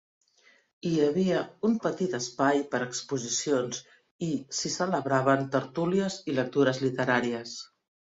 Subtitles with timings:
[0.91, 3.81] Hi havia un petit espai per a exposicions
[4.29, 4.29] i
[4.61, 7.53] s'hi celebraven tertúlies i lectures literàries.